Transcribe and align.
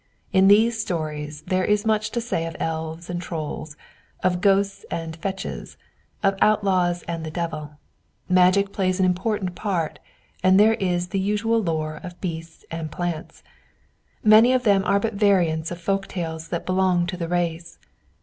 In 0.33 0.47
these 0.47 0.81
stories 0.81 1.43
there 1.43 1.63
is 1.63 1.85
much 1.85 2.09
to 2.09 2.21
say 2.21 2.47
of 2.47 2.55
elves 2.59 3.07
and 3.07 3.21
trolls, 3.21 3.77
of 4.23 4.41
ghosts 4.41 4.83
and 4.89 5.15
"fetches," 5.17 5.77
of 6.23 6.35
outlaws 6.41 7.03
and 7.03 7.23
the 7.23 7.29
devil. 7.29 7.77
Magic 8.27 8.73
plays 8.73 8.99
an 8.99 9.05
important 9.05 9.53
part, 9.53 9.99
and 10.41 10.59
there 10.59 10.73
is 10.73 11.09
the 11.09 11.19
usual 11.19 11.61
lore 11.61 11.99
of 12.01 12.19
beasts 12.19 12.65
and 12.71 12.91
plants. 12.91 13.43
Many 14.23 14.53
of 14.53 14.63
them 14.63 14.83
are 14.85 14.99
but 14.99 15.13
variants 15.13 15.69
of 15.69 15.79
folk 15.79 16.07
tales 16.07 16.47
that 16.47 16.65
belong 16.65 17.05
to 17.05 17.15
the 17.15 17.27
race. 17.27 17.77